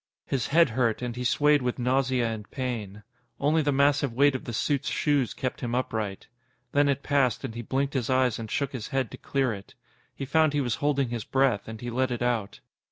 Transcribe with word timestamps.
His 0.25 0.47
head 0.47 0.69
hurt, 0.71 1.03
and 1.03 1.15
he 1.15 1.23
swayed 1.23 1.61
with 1.61 1.77
nausea 1.77 2.27
and 2.27 2.49
pain. 2.49 3.03
Only 3.39 3.61
the 3.61 3.71
massive 3.71 4.11
weight 4.13 4.33
of 4.33 4.45
the 4.45 4.51
suit's 4.51 4.89
shoes 4.89 5.31
kept 5.35 5.61
him 5.61 5.75
upright. 5.75 6.25
Then 6.71 6.89
it 6.89 7.03
passed, 7.03 7.43
and 7.43 7.53
he 7.53 7.61
blinked 7.61 7.93
his 7.93 8.09
eyes 8.09 8.39
and 8.39 8.49
shook 8.49 8.71
his 8.71 8.87
head 8.87 9.11
to 9.11 9.17
clear 9.17 9.53
it. 9.53 9.75
He 10.15 10.25
found 10.25 10.53
he 10.53 10.59
was 10.61 10.77
holding 10.81 11.09
his 11.09 11.23
breath, 11.23 11.67
and 11.67 11.81
he 11.81 11.91
let 11.91 12.09
it 12.09 12.23
out. 12.23 12.61